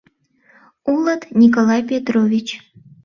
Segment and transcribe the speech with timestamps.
[0.91, 2.47] —Улыт, Николай Петрович.